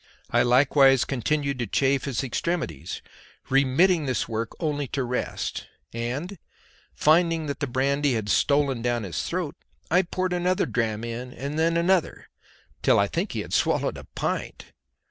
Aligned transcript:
I 0.31 0.41
likewise 0.41 1.05
continued 1.05 1.59
to 1.59 1.67
chafe 1.67 2.05
his 2.05 2.23
extremities, 2.23 3.03
remitting 3.51 4.07
this 4.07 4.27
work 4.27 4.53
only 4.59 4.87
to 4.87 5.03
rest, 5.03 5.67
and 5.93 6.39
finding 6.95 7.45
that 7.45 7.59
the 7.59 7.67
brandy 7.67 8.13
had 8.15 8.27
stolen 8.27 8.81
down 8.81 9.03
his 9.03 9.21
throat, 9.21 9.53
I 9.91 10.01
poured 10.01 10.33
another 10.33 10.65
dram 10.65 11.03
in 11.03 11.31
and 11.35 11.59
then 11.59 11.77
another, 11.77 12.29
till 12.81 12.97
I 12.97 13.05
think 13.05 13.33
he 13.33 13.41
had 13.41 13.53
swallowed 13.53 13.95
a 13.95 14.05
pint. 14.15 14.73